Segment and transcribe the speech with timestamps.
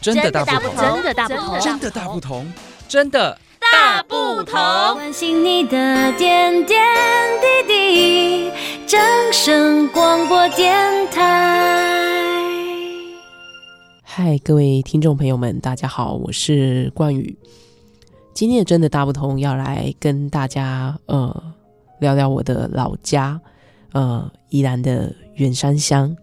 [0.00, 2.52] 真的大不同，真的大不同，真的大不同，
[2.86, 4.54] 真的大不同。
[4.94, 6.80] 关心你的点点
[7.66, 8.50] 滴滴，
[8.86, 9.00] 掌
[9.32, 10.76] 声广播电
[11.10, 12.40] 台。
[14.04, 17.36] 嗨，各位听众朋友们，大家好，我是冠宇。
[18.32, 21.42] 今天的真的大不同，要来跟大家呃
[21.98, 23.40] 聊聊我的老家，
[23.92, 26.16] 呃，宜兰的员山乡，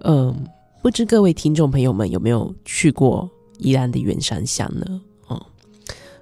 [0.00, 0.36] 嗯、呃。
[0.82, 5.00] 不知各位听众朋友们有没有去过宜兰的员山乡呢？
[5.26, 5.46] 哦，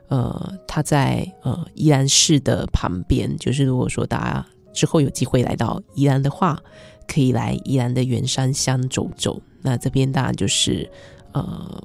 [0.09, 6.61] 呃，它在呃宜兰市的旁边，就是如果说大家之后有机会来到宜兰的话，
[7.07, 9.41] 可以来宜兰的员山乡走走。
[9.63, 10.91] 那这边当然就是
[11.31, 11.81] 呃，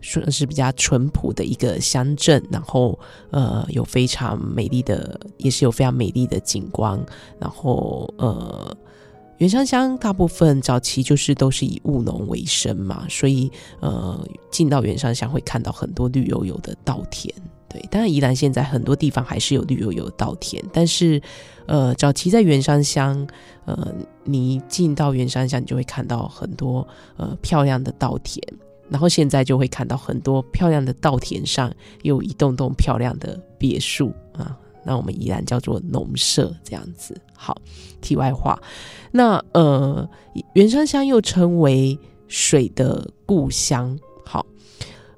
[0.00, 2.96] 算是比较淳朴的一个乡镇，然后
[3.30, 7.04] 呃有非常美丽的，也是有非常美丽的景观，
[7.40, 8.76] 然后呃。
[9.40, 13.50] 员山乡大部分早期就是都是以务农为生嘛，所以
[13.80, 17.34] 呃，进到员山乡会看到很多绿油油的稻田。
[17.66, 21.22] 对，当然宜兰现在很多地方还是有绿油油的稻田，但是
[21.64, 23.26] 呃，早期在员山乡，
[23.64, 28.46] 呃，你进到员山乡，你就会看到很多呃漂亮的稻田，
[28.90, 31.72] 然后现在就会看到很多漂亮的稻田上
[32.02, 34.54] 有一栋栋漂亮的别墅啊。
[34.84, 37.14] 那我们宜兰叫做农舍这样子。
[37.34, 37.60] 好，
[38.00, 38.60] 题外话，
[39.10, 40.08] 那呃，
[40.54, 43.98] 员山乡又称为水的故乡。
[44.24, 44.44] 好，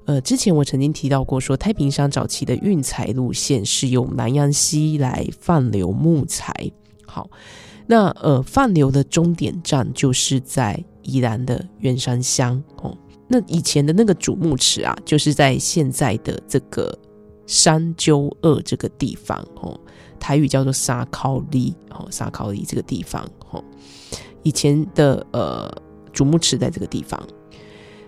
[0.05, 6.53] 呃，之前我曾经提到过说，太平山早期的运材路线是用南阳溪来放流木材。
[7.05, 7.29] 好，
[7.85, 12.63] 那呃，放流的终点站就是在宜兰的员山乡。
[12.81, 16.97] 哦，那以前的那个主木池啊，就是在现在的这个。
[17.45, 19.79] 三鸠二这个地方，哦，
[20.19, 23.63] 台语叫做沙考里，哦，沙考里这个地方，哦，
[24.43, 25.69] 以前的呃
[26.11, 27.21] 主木池在这个地方，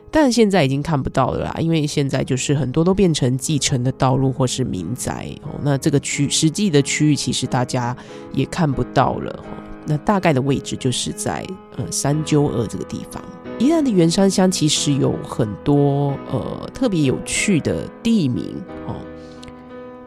[0.10, 7.96] 但现在已经看不到了啦，因为现在就是很多都变成继承的道路或是民宅，哦，那这个区实际的区域其实大家
[8.34, 9.52] 也看不到了，哦，
[9.86, 11.46] 那大概的位置就是在
[11.76, 13.22] 呃三鸠二这个地方。
[13.60, 18.56] 宜兰的员山乡其实有很多呃特别有趣的地名，
[18.88, 18.96] 哦。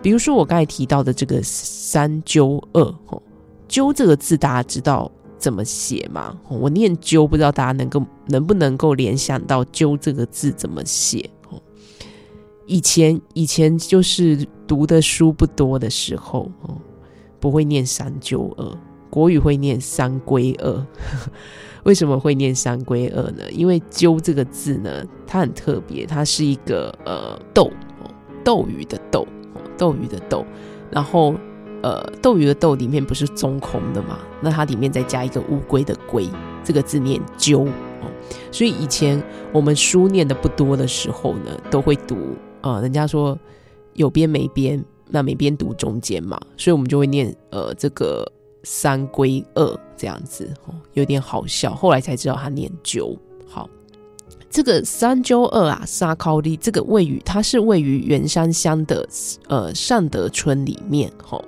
[0.00, 3.20] 比如说我刚才提到的这个三鸠二，哦，
[3.66, 6.36] 鸠这个字大家知道怎么写吗？
[6.48, 11.28] 我念鸠，不知道大家能够能不能够联想到鸠这个字怎么写？
[11.50, 11.60] 哦，
[12.66, 16.48] 以前以前就是读的书不多的时候，
[17.40, 18.78] 不会念三鸠二，
[19.10, 20.86] 国语会念三归二。
[21.84, 23.50] 为什么会念三归二呢？
[23.50, 27.70] 因为鸠这个字呢，它很特别，它是一个呃斗，
[28.44, 29.26] 斗鱼的斗。
[29.78, 30.44] 斗鱼的斗，
[30.90, 31.34] 然后
[31.80, 34.18] 呃，斗鱼的斗里面不是中空的嘛？
[34.42, 36.28] 那它里面再加一个乌龟的龟，
[36.64, 38.10] 这个字念鸠哦。
[38.50, 39.22] 所以以前
[39.52, 43.38] 我们书念的不多的时候呢，都会读啊、人家说
[43.94, 48.30] 有边没边，那没边读中间嘛，所以我们就会念呃这个
[48.64, 51.72] 三归二这样子哦，有点好笑。
[51.72, 53.16] 后来才知道它念鸠。
[53.46, 53.70] 好。
[54.50, 59.06] 这个三九二啊，沙考里这个位于，它是位于员山乡的
[59.46, 61.42] 呃善德村里面哈。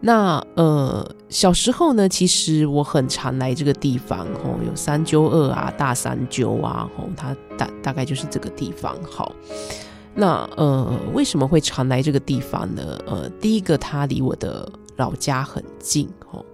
[0.00, 8.96] 那呃小时候呢，其实我很常来这个地方哈，有三九二啊，大三九啊，吼，它大大概就是这个地方。
[9.02, 9.34] 好，
[10.14, 12.98] 那呃为什么会常来这个地方呢？
[13.06, 16.44] 呃，第一个它离我的老家很近哦，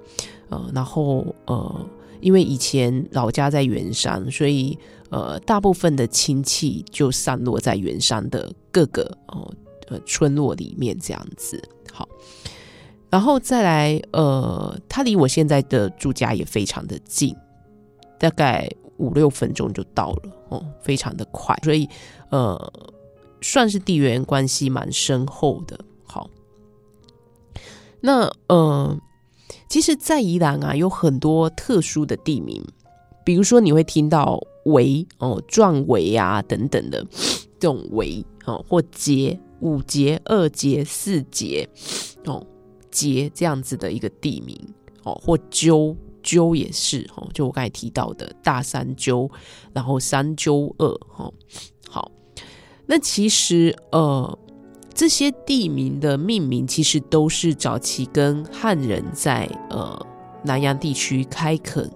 [0.48, 1.86] 呃，然后呃。
[2.20, 4.76] 因为以前老家在员山，所以
[5.10, 9.52] 呃，大部分的亲戚就散落在原山的各个哦
[9.88, 11.62] 呃村落里面这样子。
[11.92, 12.08] 好，
[13.10, 17.34] 然后再来呃，他离我现在的住家也非常的近，
[18.18, 21.88] 大概五六分钟就到了哦，非常的快，所以
[22.30, 22.72] 呃，
[23.40, 25.78] 算是地缘关系蛮深厚的。
[26.04, 26.28] 好，
[28.00, 28.98] 那呃。
[29.70, 32.64] 其实，在宜兰啊，有很多特殊的地名，
[33.22, 37.04] 比如说你会听到围哦、壮围啊等等的
[37.58, 41.68] 这种围哦，或节五节、二节、四节
[42.24, 42.46] 哦
[42.90, 44.58] 节这样子的一个地名
[45.02, 49.30] 哦，或鸠鸠也是哦，就我刚才提到的大三鸠，
[49.72, 50.86] 然后三鸠二
[51.16, 51.32] 哦，
[51.88, 52.10] 好，
[52.86, 54.38] 那其实呃。
[54.94, 59.96] 这些地名的命名其实都是早期跟汉人在呃
[60.42, 61.88] 南洋地区开垦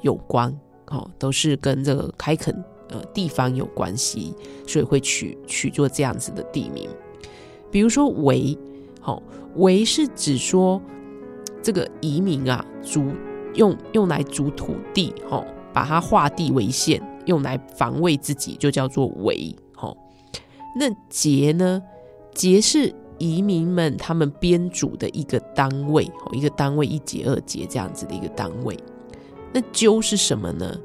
[0.00, 4.34] 有关，哦，都是跟这个开垦呃地方有关系，
[4.66, 6.88] 所以会取取做这样子的地名。
[7.70, 8.56] 比如说围，
[9.00, 9.22] 好、哦，
[9.56, 10.80] 围是指说
[11.62, 13.04] 这个移民啊，筑
[13.54, 19.54] 用用来筑土地，哦，把它划地为限，用来防卫自己，就叫做围。
[19.78, 19.96] 哦，
[20.78, 21.82] 那节呢？
[22.32, 28.78] 节是移民们他们编组的一个单位，哦，一个单位一节二节这样子的一个单位。
[29.56, 30.78] 那纠是什么呢？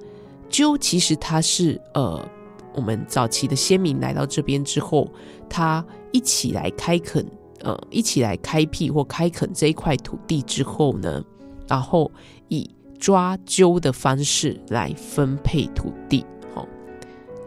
[0.50, 2.26] 纠其实它是呃，
[2.74, 5.12] 我们早期的先民来到这边之后，
[5.50, 7.26] 他一起来开垦，
[7.60, 11.22] 呃，一起来开辟或开垦这一块土地之后呢，
[11.68, 12.10] 然后
[12.48, 16.26] 以抓阄的方式来分配土地。
[16.56, 16.66] 哦，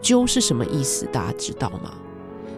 [0.03, 1.07] 阄是什么意思？
[1.07, 1.91] 大家知道吗？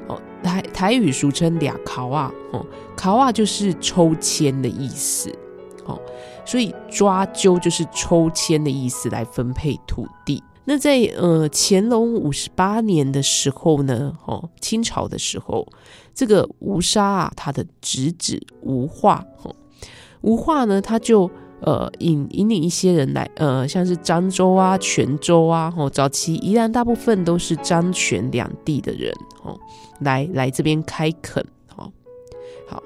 [0.09, 2.65] 哦，台台语俗称俩考啊，哦，
[2.97, 5.33] 考啊就是抽签的意思。
[6.47, 10.41] 所以抓阄就是抽签的意思来分配土地。
[10.63, 15.67] 那在呃乾隆五十八年的时候呢，哦，清朝的时候，
[16.13, 19.53] 这个吴沙啊，他的侄子吴化，哦，
[20.21, 21.29] 吴化呢，他就
[21.59, 29.13] 呃引引领一些人来，呃，像是漳州啊、泉州啊，哦，早期宜兰大部分都是漳泉两地的人，
[29.43, 29.59] 哦，
[29.99, 31.45] 来来这边开垦，
[31.75, 31.91] 哦，
[32.69, 32.81] 好，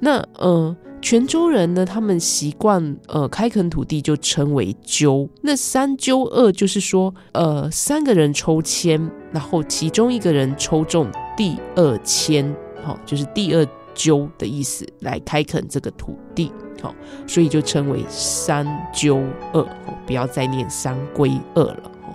[0.00, 0.74] 那呃。
[1.04, 5.28] 泉州人呢，他们习惯呃开垦土地就称为阄。
[5.42, 8.98] 那三阄二就是说，呃三个人抽签，
[9.30, 13.62] 然后其中一个人抽中第二签，好、哦，就是第二
[13.94, 16.94] 阄的意思，来开垦这个土地，好、哦，
[17.26, 19.22] 所以就称为三阄
[19.52, 19.68] 二、哦，
[20.06, 21.82] 不要再念三归二了。
[22.08, 22.14] 哦、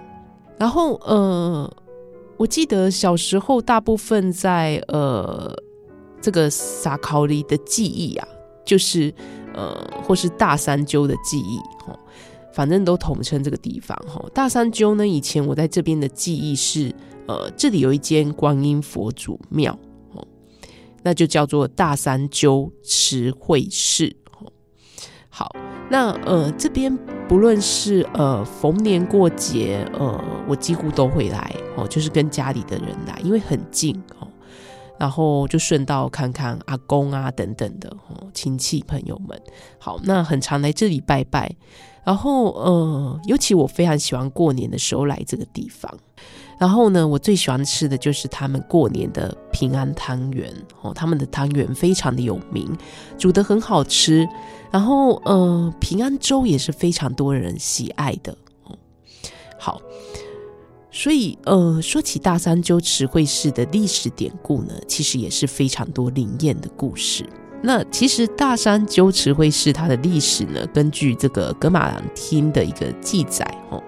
[0.57, 1.71] 然后呃，
[2.38, 5.56] 我记得小时候大部分在呃
[6.19, 8.27] 这个撒考里的记忆啊。
[8.69, 9.12] 就是
[9.56, 9.74] 呃，
[10.04, 11.60] 或是大三阄的记忆，
[12.54, 14.24] 反正都统称这个地方哈。
[14.31, 16.94] 大三阄呢，以前我在这边的记忆是，
[17.27, 19.74] 呃，这里有一间观音佛祖庙，
[20.13, 20.27] 哦
[21.01, 24.16] 那就叫做大三阄慈惠寺。
[24.39, 24.51] 哦
[25.30, 25.50] 好，
[25.89, 26.95] 那呃，这边
[27.27, 34.29] 不论是呃逢年过节，呃，我几乎都会来哦，就是跟家里的人来，因为很近哦。
[35.00, 39.42] 然后就顺道看看阿公啊等等的哦，亲戚朋友们。
[39.80, 41.56] 好，那很常来这里拜拜。
[42.04, 45.92] 然后呃，尤其我非常喜欢过年的时候来这个地方。
[46.57, 52.69] 然后呢，我最喜欢吃的就是他们过年的平安汤圆哦，他们的汤圆非常的有名，
[53.18, 54.28] 煮得很好吃。
[54.69, 58.36] 然后呃，平安粥也是非常多人喜爱的
[58.66, 58.78] 哦。
[59.57, 59.81] 好。
[60.91, 67.24] 所以，呃，说起大三阄慈惠寺的历史典故呢，其实也是非常多灵验的故事。
[67.62, 73.83] 那其实大山鸠慈惠寺它的历史呢，根据这个格玛兰厅的一个记载，哦，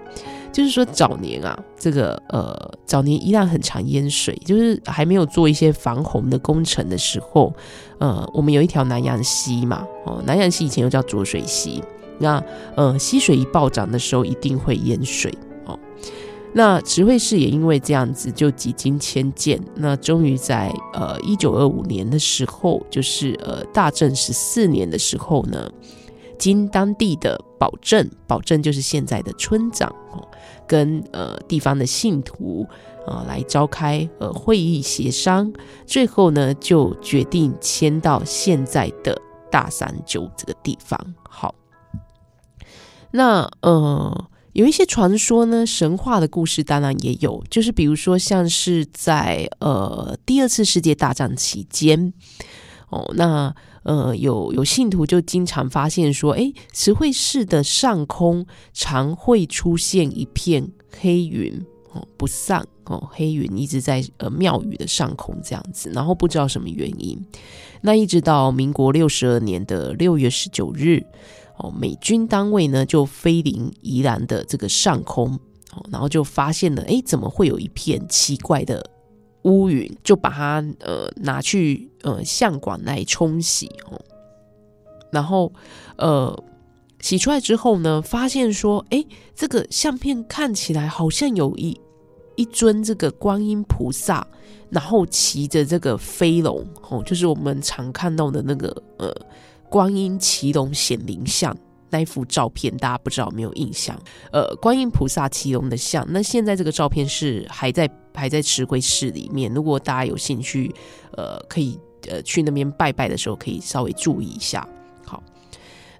[0.51, 7.51] 就是说早年啊，这个呃，早年依然很常淹水，就是还没有做一些防洪的工程的时候，
[7.98, 11.81] 呃，我们有一条南洋溪嘛，哦，南洋溪以前又叫浊水溪，
[12.19, 12.44] 那
[12.75, 15.33] 呃，溪水一暴涨的时候，一定会淹水。
[16.53, 25.71] 那慈惠寺也因为这样子就几经迁建，那终于在呃一九二五年的时候，就是呃大正十四年的时候呢，
[26.38, 30.27] 经当地的保证，保证就是现在的村长哦，
[30.68, 32.68] 跟呃地方的信徒
[33.07, 35.53] 啊、来召开呃会议协商，
[35.86, 39.18] 最后呢就决定迁到现在的
[39.50, 41.00] 大三九这个地方。
[41.24, 41.56] 好，
[43.09, 44.25] 那呃。
[44.53, 52.13] 有一些传说呢，神话的故事当然也有，就是比如说像是在呃第二次世界大战期间，
[52.89, 67.17] 哦，那呃有有信徒就经常发现说，诶，慈惠寺的上空常会出现一片黑云哦，不散哦，黑云一直在呃庙宇的上空这样子，然后不知道什么原因，
[67.84, 71.05] 那一直到民国六十二年的六月十九日。
[71.62, 75.32] 哦，美军单位呢就飞临宜兰的这个上空，
[75.74, 78.84] 哦，然后就发现了，哎，怎么会有一片奇怪的
[79.44, 79.96] 乌云？
[80.03, 84.01] 就把它呃拿去呃相馆来冲洗哦，
[85.12, 85.53] 然后
[85.98, 86.36] 呃
[87.00, 91.80] 洗出来之后呢，发现说，哎，这个相片看起来好像有一
[92.38, 94.25] 一尊这个观音菩萨，
[94.72, 99.15] 然后骑着这个飞龙，哦，就是我们常看到的那个呃。
[99.72, 101.56] 观音骑龙显灵像
[101.90, 103.98] 那一幅照片，大家不知道有没有印象？
[104.34, 109.50] 呃，观音菩萨骑龙的像，那现在这个照片是还在还在慈惠寺里面。
[109.54, 110.75] 如果大家有兴趣，
[111.13, 114.68] 呃，可以呃去那边拜拜的时候，可以稍微注意一下。
[115.06, 115.24] 好，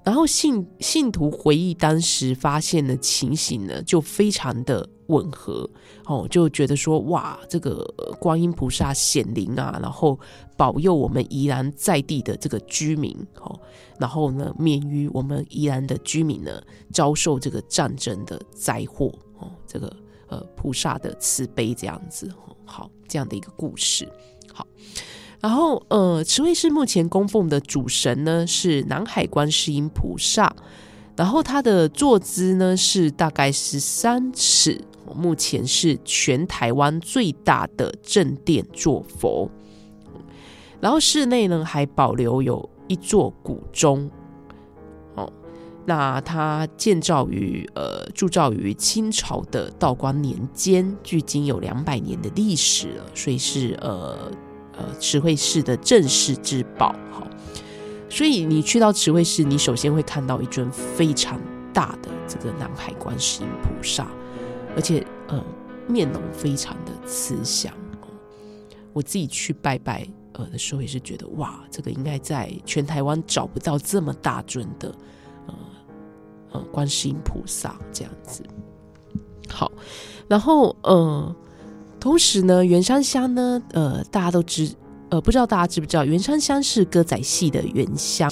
[0.04, 5.70] 然后信信徒回忆当时发现的情形呢，就非常的吻合。
[6.06, 7.86] 哦，就觉得说哇，这个
[8.20, 10.20] 观音菩萨显灵啊，然后
[10.58, 13.16] 保佑我们宜兰在地的这个居民。
[13.40, 13.58] 哦，
[14.00, 19.14] 然后呢，免于我们宜兰的居民呢遭受这个战争的灾祸。
[19.38, 19.96] 哦，这个
[20.28, 22.30] 呃菩萨的慈悲这样子，
[22.66, 24.10] 好，这样的一个故事。
[24.52, 24.68] 好，
[25.42, 30.56] 然后呃慈惠寺目前供奉的主神呢是南海观世音菩萨，
[31.18, 34.80] 然后他的坐姿呢是大概十三尺，
[35.16, 39.50] 目前是全台湾最大的正殿坐佛。
[40.80, 44.10] 然后室内呢还保留有一座古钟，
[45.16, 45.32] 哦，
[45.86, 54.32] 那它建造于呃铸造于清朝的道光年间，距今有两百年的历史了，所以是呃
[54.82, 56.96] 呃慈惠寺的镇室之宝。
[57.12, 57.28] 好，
[58.10, 61.40] 所以你去到慈惠寺，你首先会看到一尊非常
[61.72, 64.08] 大的这个南海观世音菩萨，
[64.76, 65.44] 而且呃
[65.88, 67.74] 面容非常的慈祥。
[68.94, 70.08] 我自己去拜拜。
[70.34, 74.96] 呃的时候也是觉得哇，这个应该在全台湾找不到这么大尊的
[75.46, 75.54] 呃
[76.54, 78.42] 呃观世音菩萨这样子。
[79.50, 79.70] 好，
[80.30, 81.36] 然后呃，
[82.02, 84.68] 同时呢，袁山乡呢，呃，大家都知，
[85.10, 88.30] 呃，不知道大家知不知道，袁山乡是歌仔戏的原乡。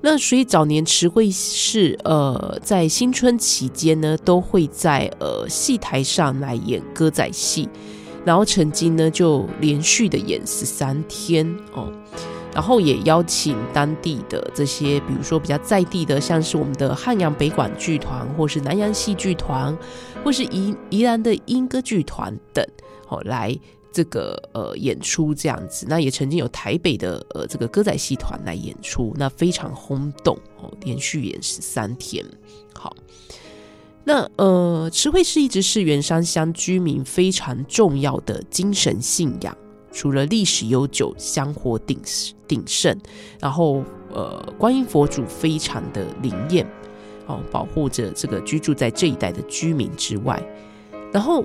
[0.00, 7.68] 那所以早年池会是呃在新春期间呢，都会在呃戏台上来演歌仔戏。
[8.24, 11.92] 然后曾经呢，就连续的演十三天哦，
[12.54, 19.76] 然后也邀请当地的这些，比如说比较在地的，像是我们的汉阳北管剧团，或是南洋戏剧团，
[20.22, 22.64] 或是宜宜兰的莺歌剧团等，
[23.08, 23.58] 哦，来
[23.90, 25.86] 这个呃演出这样子。
[25.88, 32.24] 那也曾经有台北的呃这个歌仔戏团来演出，那非常轰动哦，连续演十三天，
[32.74, 32.94] 好。
[34.04, 39.56] 那呃，慈惠寺一直是圆山乡居民非常重要的精神信仰。
[39.92, 42.00] 除了历史悠久、香火鼎
[42.48, 42.96] 鼎盛，
[43.38, 46.66] 然后呃，观音佛祖非常的灵验，
[47.26, 50.42] 哦，保护着这个居住在这一带的居民之外，
[51.12, 51.44] 然后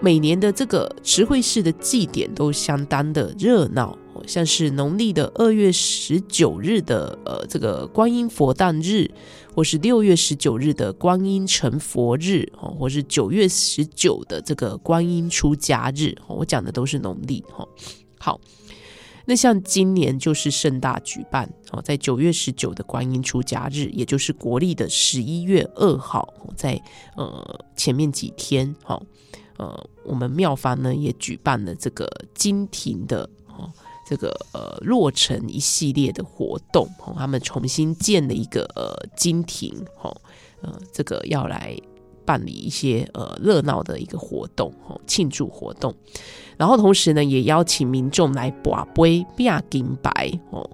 [0.00, 3.96] 每年的这个慈惠寺的祭典都相当的热闹。
[4.26, 9.10] 像是农历的二月十九日的呃这个观音佛诞日，
[9.54, 17.66] 或是六月十九日的观音成佛日，哦，或是九月十九的这个观音出家日，我讲的都是农历哈。
[18.18, 18.40] 好，
[19.24, 26.82] 那像今年就是盛大举办哦，在九月十九的观音出家日，也就是国历的十一月二号，在
[27.16, 29.00] 呃前面几天，哈，
[29.56, 33.70] 呃，我们庙方呢也举办了这个金庭的哦。
[34.08, 40.16] 这个呃，落成一系列的活动，哦，他们重新建了一个呃金庭，哦，
[40.62, 41.76] 呃，这个要来
[42.24, 45.92] 办理一些呃热闹的一个活动，哦，庆祝活动。
[46.56, 50.70] 然后同时呢，也邀请民众来把杯、变金白，哦，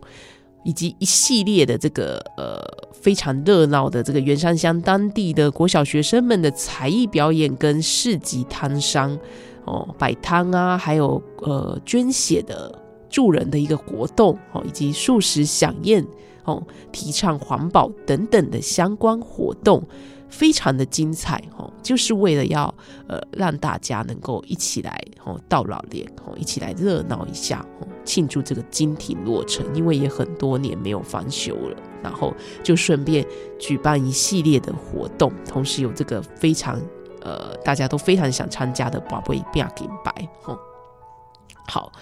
[0.62, 2.62] 以及一系列的这个呃
[2.92, 9.18] 非常热闹的这个圆山乡当地的国小学生们的才艺表演跟市集摊商，
[9.64, 12.81] 哦，摆摊啊，还有呃捐血的。
[13.12, 16.04] 助人的一个活动哦，以及素食饗宴
[16.45, 19.81] 哦，提倡环保等等的相关活动，
[20.28, 22.75] 非常的精彩哦，就是为了要
[23.07, 33.25] 呃让大家能够一起来哦到老年哦，一起来热闹一下哦，庆祝这个金庭落成，因为也很多年没有翻修了，然后就顺便
[33.59, 36.81] 举办一系列的活动，同时有这个非常
[37.21, 40.59] 呃大家都非常想参加的宝贝变金牌哦，
[41.69, 41.92] 好。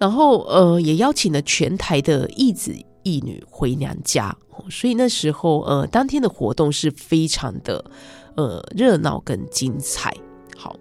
[0.00, 4.34] 然后，呃，也邀请了全台的义子义女回娘家，
[4.70, 7.84] 所以那时候，呃，当天的活动是非常的，
[8.34, 10.16] 呃，热闹跟精彩。
[10.56, 10.74] 好，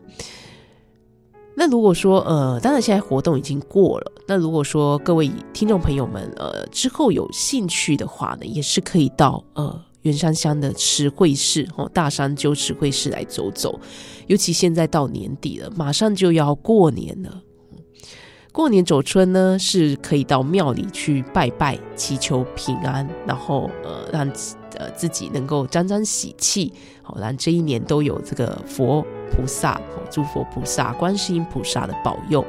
[1.54, 13.78] 那如果说，呃，当然现在活动已经过了，那如果说各位听众朋友们，呃，之后有兴趣的话呢，也是可以到呃圆山乡的慈惠寺哦，大山鸠慈惠寺来走走，
[14.28, 17.44] 尤其现在到年底了，马上就要过年了。
[18.60, 24.28] 过年走春呢，是可以到庙里去拜拜，祈求平安，然后呃，让
[24.78, 29.01] 呃自己能够沾沾喜气，好，让这一年都有这个佛
[29.32, 29.80] 菩萨、
[30.12, 32.46] 诸佛菩萨、观世音菩萨的保佑。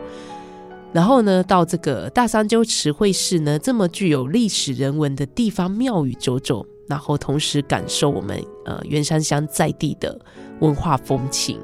[0.93, 10.21] 然后呢，到这个大三鸠慈惠寺呢，这么具有历史人文的地方庙宇走走，然后同时感受我们呃圆山乡在地的
[10.59, 11.61] 文化风情。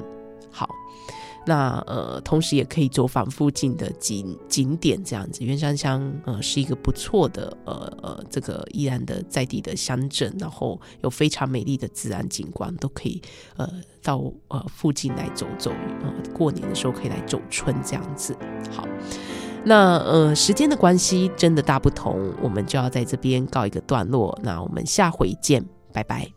[1.47, 5.45] 那呃，同时也可以走访附近的景景点，这样子。
[5.45, 13.21] 圆山乡呃是一个不错的呃呃这个宜兰的在地的乡镇，然后有非常美丽的自然景观，都可以
[13.55, 13.65] 呃
[14.03, 15.71] 到呃附近来走走。
[16.01, 18.35] 呃，过年的时候可以来走春这样子。
[18.69, 18.85] 好，
[19.63, 24.37] 那呃时间的关系真的大不同，我们就要在这边告一个段落。
[24.43, 26.36] 那我们下回见，拜拜。